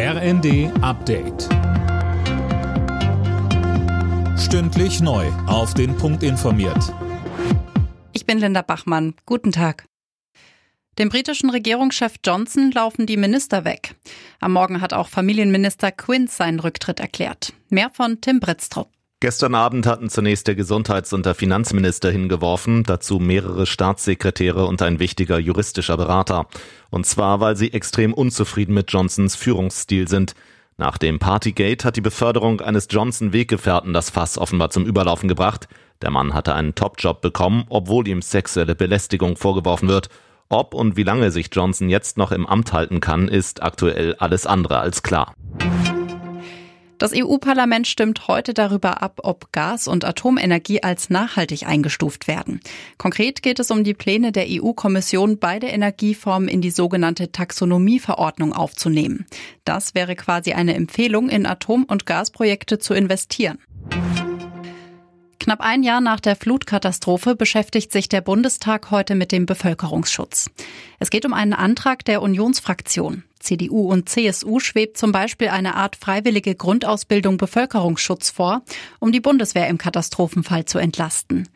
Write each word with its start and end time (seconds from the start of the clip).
RND 0.00 0.70
Update. 0.80 1.48
Stündlich 4.38 5.00
neu. 5.00 5.26
Auf 5.48 5.74
den 5.74 5.96
Punkt 5.96 6.22
informiert. 6.22 6.94
Ich 8.12 8.24
bin 8.24 8.38
Linda 8.38 8.62
Bachmann. 8.62 9.14
Guten 9.26 9.50
Tag. 9.50 9.88
Dem 11.00 11.08
britischen 11.08 11.50
Regierungschef 11.50 12.14
Johnson 12.24 12.70
laufen 12.70 13.06
die 13.06 13.16
Minister 13.16 13.64
weg. 13.64 13.96
Am 14.38 14.52
Morgen 14.52 14.80
hat 14.80 14.92
auch 14.92 15.08
Familienminister 15.08 15.90
Quinn 15.90 16.28
seinen 16.28 16.60
Rücktritt 16.60 17.00
erklärt. 17.00 17.52
Mehr 17.68 17.90
von 17.92 18.20
Tim 18.20 18.38
Britztrup. 18.38 18.92
Gestern 19.20 19.56
Abend 19.56 19.84
hatten 19.84 20.10
zunächst 20.10 20.46
der 20.46 20.54
Gesundheits- 20.54 21.12
und 21.12 21.26
der 21.26 21.34
Finanzminister 21.34 22.08
hingeworfen, 22.08 22.84
dazu 22.84 23.18
mehrere 23.18 23.66
Staatssekretäre 23.66 24.64
und 24.64 24.80
ein 24.80 25.00
wichtiger 25.00 25.40
juristischer 25.40 25.96
Berater. 25.96 26.46
Und 26.90 27.04
zwar, 27.04 27.40
weil 27.40 27.56
sie 27.56 27.72
extrem 27.72 28.14
unzufrieden 28.14 28.74
mit 28.74 28.92
Johnsons 28.92 29.34
Führungsstil 29.34 30.06
sind. 30.06 30.36
Nach 30.76 30.98
dem 30.98 31.18
Partygate 31.18 31.84
hat 31.84 31.96
die 31.96 32.00
Beförderung 32.00 32.60
eines 32.60 32.86
Johnson-Weggefährten 32.88 33.92
das 33.92 34.10
Fass 34.10 34.38
offenbar 34.38 34.70
zum 34.70 34.86
Überlaufen 34.86 35.28
gebracht. 35.28 35.66
Der 36.00 36.12
Mann 36.12 36.32
hatte 36.32 36.54
einen 36.54 36.76
Topjob 36.76 37.20
bekommen, 37.20 37.64
obwohl 37.70 38.06
ihm 38.06 38.22
sexuelle 38.22 38.76
Belästigung 38.76 39.36
vorgeworfen 39.36 39.88
wird. 39.88 40.10
Ob 40.48 40.74
und 40.74 40.96
wie 40.96 41.02
lange 41.02 41.32
sich 41.32 41.48
Johnson 41.50 41.88
jetzt 41.88 42.18
noch 42.18 42.30
im 42.30 42.46
Amt 42.46 42.72
halten 42.72 43.00
kann, 43.00 43.26
ist 43.26 43.64
aktuell 43.64 44.14
alles 44.14 44.46
andere 44.46 44.78
als 44.78 45.02
klar. 45.02 45.34
Das 46.98 47.12
EU-Parlament 47.14 47.86
stimmt 47.86 48.26
heute 48.26 48.54
darüber 48.54 49.02
ab, 49.02 49.20
ob 49.22 49.52
Gas- 49.52 49.86
und 49.86 50.04
Atomenergie 50.04 50.82
als 50.82 51.10
nachhaltig 51.10 51.64
eingestuft 51.64 52.26
werden. 52.26 52.60
Konkret 52.98 53.42
geht 53.42 53.60
es 53.60 53.70
um 53.70 53.84
die 53.84 53.94
Pläne 53.94 54.32
der 54.32 54.46
EU-Kommission, 54.48 55.38
beide 55.38 55.68
Energieformen 55.68 56.48
in 56.48 56.60
die 56.60 56.72
sogenannte 56.72 57.30
Taxonomieverordnung 57.30 58.52
aufzunehmen. 58.52 59.26
Das 59.64 59.94
wäre 59.94 60.16
quasi 60.16 60.54
eine 60.54 60.74
Empfehlung, 60.74 61.28
in 61.28 61.46
Atom- 61.46 61.84
und 61.84 62.04
Gasprojekte 62.04 62.80
zu 62.80 62.94
investieren. 62.94 63.58
Knapp 65.38 65.60
ein 65.60 65.84
Jahr 65.84 66.00
nach 66.00 66.18
der 66.18 66.34
Flutkatastrophe 66.34 67.36
beschäftigt 67.36 67.92
sich 67.92 68.08
der 68.08 68.22
Bundestag 68.22 68.90
heute 68.90 69.14
mit 69.14 69.30
dem 69.30 69.46
Bevölkerungsschutz. 69.46 70.50
Es 70.98 71.10
geht 71.10 71.24
um 71.24 71.32
einen 71.32 71.54
Antrag 71.54 72.04
der 72.04 72.22
Unionsfraktion. 72.22 73.22
CDU 73.48 73.90
und 73.90 74.10
CSU 74.10 74.60
schwebt 74.60 74.98
zum 74.98 75.10
Beispiel 75.10 75.48
eine 75.48 75.74
Art 75.74 75.96
freiwillige 75.96 76.54
Grundausbildung 76.54 77.38
Bevölkerungsschutz 77.38 78.28
vor, 78.28 78.60
um 79.00 79.10
die 79.10 79.20
Bundeswehr 79.20 79.68
im 79.68 79.78
Katastrophenfall 79.78 80.66
zu 80.66 80.78
entlasten. 80.78 81.48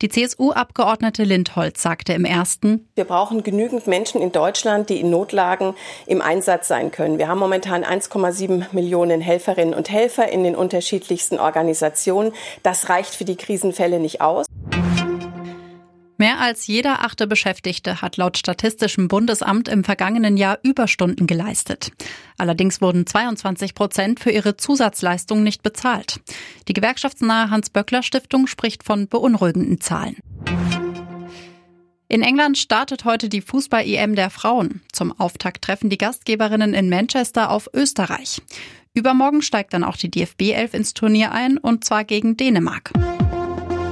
Die 0.00 0.10
CSU-Abgeordnete 0.10 1.24
Lindholz 1.24 1.82
sagte 1.82 2.12
im 2.12 2.24
ersten, 2.24 2.86
Wir 2.94 3.04
brauchen 3.04 3.42
genügend 3.42 3.88
Menschen 3.88 4.20
in 4.20 4.30
Deutschland, 4.30 4.90
die 4.90 5.00
in 5.00 5.10
Notlagen 5.10 5.74
im 6.06 6.22
Einsatz 6.22 6.68
sein 6.68 6.92
können. 6.92 7.18
Wir 7.18 7.26
haben 7.26 7.40
momentan 7.40 7.82
1,7 7.82 8.66
Millionen 8.70 9.20
Helferinnen 9.20 9.74
und 9.74 9.90
Helfer 9.90 10.28
in 10.28 10.44
den 10.44 10.54
unterschiedlichsten 10.54 11.40
Organisationen. 11.40 12.32
Das 12.62 12.90
reicht 12.90 13.12
für 13.12 13.24
die 13.24 13.34
Krisenfälle 13.34 13.98
nicht 13.98 14.20
aus. 14.20 14.46
Mehr 16.20 16.40
als 16.40 16.66
jeder 16.66 17.04
achte 17.04 17.28
Beschäftigte 17.28 18.02
hat 18.02 18.16
laut 18.16 18.36
Statistischem 18.36 19.06
Bundesamt 19.06 19.68
im 19.68 19.84
vergangenen 19.84 20.36
Jahr 20.36 20.58
Überstunden 20.64 21.28
geleistet. 21.28 21.92
Allerdings 22.36 22.80
wurden 22.80 23.06
22 23.06 23.72
Prozent 23.72 24.18
für 24.18 24.32
ihre 24.32 24.56
Zusatzleistungen 24.56 25.44
nicht 25.44 25.62
bezahlt. 25.62 26.18
Die 26.66 26.72
gewerkschaftsnahe 26.72 27.50
Hans-Böckler-Stiftung 27.50 28.48
spricht 28.48 28.82
von 28.82 29.06
beunruhigenden 29.06 29.80
Zahlen. 29.80 30.16
In 32.08 32.22
England 32.22 32.58
startet 32.58 33.04
heute 33.04 33.28
die 33.28 33.40
Fußball-EM 33.42 34.16
der 34.16 34.30
Frauen. 34.30 34.80
Zum 34.92 35.12
Auftakt 35.20 35.62
treffen 35.62 35.88
die 35.88 35.98
Gastgeberinnen 35.98 36.74
in 36.74 36.88
Manchester 36.88 37.50
auf 37.50 37.70
Österreich. 37.72 38.42
Übermorgen 38.92 39.42
steigt 39.42 39.72
dann 39.72 39.84
auch 39.84 39.96
die 39.96 40.10
DFB 40.10 40.50
11 40.50 40.74
ins 40.74 40.94
Turnier 40.94 41.30
ein 41.30 41.58
und 41.58 41.84
zwar 41.84 42.02
gegen 42.02 42.36
Dänemark. 42.36 42.90